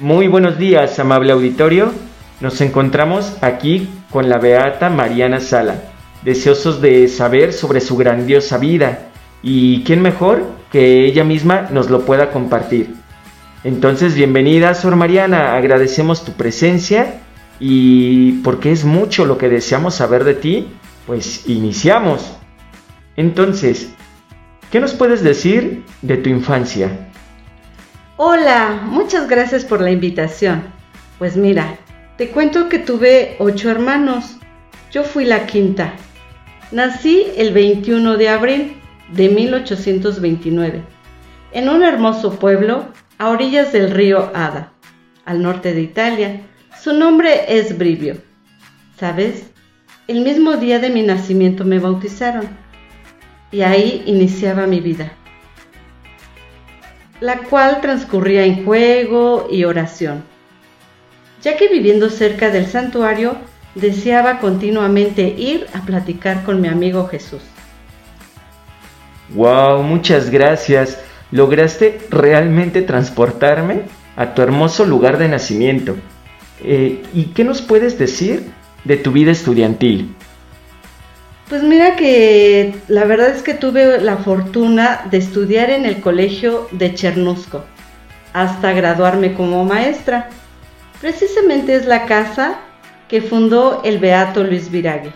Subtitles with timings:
[0.00, 1.92] Muy buenos días, amable auditorio.
[2.40, 5.82] Nos encontramos aquí con la beata Mariana Sala,
[6.24, 9.10] deseosos de saber sobre su grandiosa vida
[9.42, 10.42] y quién mejor
[10.72, 12.94] que ella misma nos lo pueda compartir.
[13.62, 17.20] Entonces, bienvenida, Sor Mariana, agradecemos tu presencia
[17.58, 20.68] y porque es mucho lo que deseamos saber de ti,
[21.06, 22.38] pues iniciamos.
[23.16, 23.92] Entonces,
[24.70, 27.10] ¿qué nos puedes decir de tu infancia?
[28.22, 30.62] Hola, muchas gracias por la invitación.
[31.18, 31.78] Pues mira,
[32.18, 34.36] te cuento que tuve ocho hermanos.
[34.92, 35.94] Yo fui la quinta.
[36.70, 38.76] Nací el 21 de abril
[39.10, 40.82] de 1829
[41.52, 44.74] en un hermoso pueblo a orillas del río Ada,
[45.24, 46.42] al norte de Italia.
[46.78, 48.18] Su nombre es Brivio.
[48.98, 49.46] ¿Sabes?
[50.08, 52.46] El mismo día de mi nacimiento me bautizaron
[53.50, 55.10] y ahí iniciaba mi vida
[57.20, 60.24] la cual transcurría en juego y oración,
[61.42, 63.36] ya que viviendo cerca del santuario
[63.74, 67.42] deseaba continuamente ir a platicar con mi amigo Jesús.
[69.34, 69.82] ¡Wow!
[69.82, 70.98] Muchas gracias.
[71.30, 73.82] Lograste realmente transportarme
[74.16, 75.96] a tu hermoso lugar de nacimiento.
[76.62, 78.50] Eh, ¿Y qué nos puedes decir
[78.84, 80.14] de tu vida estudiantil?
[81.50, 86.68] Pues mira que la verdad es que tuve la fortuna de estudiar en el colegio
[86.70, 87.64] de Chernusco
[88.32, 90.28] hasta graduarme como maestra.
[91.00, 92.60] Precisamente es la casa
[93.08, 95.10] que fundó el Beato Luis Viragui.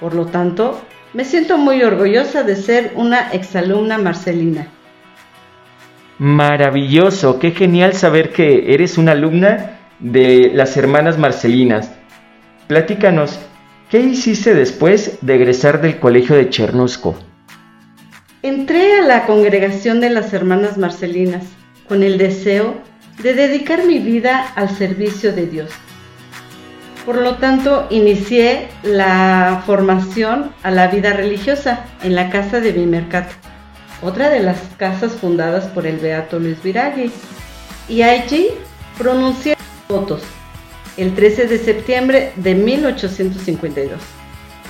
[0.00, 0.80] Por lo tanto,
[1.12, 4.66] me siento muy orgullosa de ser una exalumna marcelina.
[6.18, 11.92] Maravilloso, qué genial saber que eres una alumna de las hermanas marcelinas.
[12.66, 13.38] Platícanos,
[13.92, 17.14] ¿Qué hiciste después de egresar del colegio de Chernusco?
[18.40, 21.44] Entré a la congregación de las hermanas Marcelinas
[21.88, 22.76] con el deseo
[23.22, 25.70] de dedicar mi vida al servicio de Dios.
[27.04, 33.34] Por lo tanto, inicié la formación a la vida religiosa en la casa de Bimercato,
[34.00, 37.12] otra de las casas fundadas por el Beato Luis Viragui,
[37.90, 38.48] y allí
[38.96, 39.54] pronuncié
[39.86, 40.22] votos
[40.96, 44.00] el 13 de septiembre de 1852.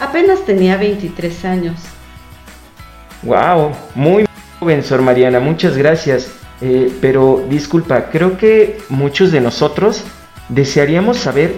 [0.00, 1.80] Apenas tenía 23 años.
[3.22, 3.72] ¡Wow!
[3.94, 4.26] Muy
[4.58, 6.30] joven, Sor Mariana, muchas gracias.
[6.60, 10.04] Eh, pero disculpa, creo que muchos de nosotros
[10.48, 11.54] desearíamos saber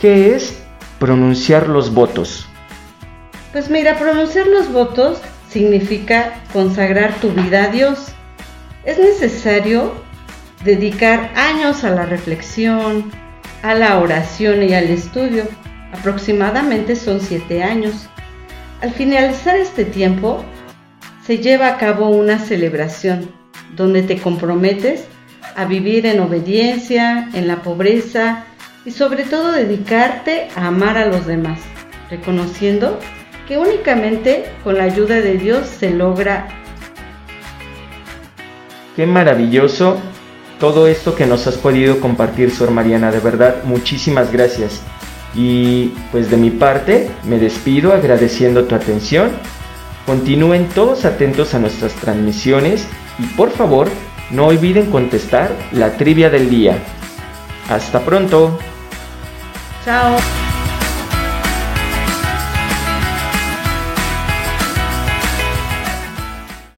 [0.00, 0.62] qué es
[1.00, 2.46] pronunciar los votos.
[3.52, 5.20] Pues mira, pronunciar los votos
[5.50, 8.12] significa consagrar tu vida a Dios.
[8.84, 9.92] Es necesario
[10.64, 13.10] dedicar años a la reflexión,
[13.62, 15.44] a la oración y al estudio.
[15.92, 18.08] Aproximadamente son siete años.
[18.80, 20.44] Al finalizar este tiempo,
[21.24, 23.30] se lleva a cabo una celebración
[23.76, 25.04] donde te comprometes
[25.54, 28.44] a vivir en obediencia, en la pobreza
[28.84, 31.60] y sobre todo dedicarte a amar a los demás,
[32.10, 32.98] reconociendo
[33.46, 36.48] que únicamente con la ayuda de Dios se logra.
[38.96, 40.00] Qué maravilloso
[40.62, 43.10] todo esto que nos has podido compartir, Sor Mariana.
[43.10, 44.80] De verdad, muchísimas gracias.
[45.34, 49.32] Y pues de mi parte, me despido agradeciendo tu atención.
[50.06, 52.86] Continúen todos atentos a nuestras transmisiones
[53.18, 53.88] y por favor,
[54.30, 56.78] no olviden contestar la trivia del día.
[57.68, 58.56] Hasta pronto.
[59.84, 60.16] Chao.